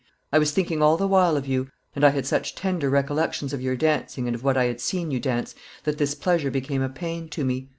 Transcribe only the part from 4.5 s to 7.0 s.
I had seen you dance, that this pleasure became a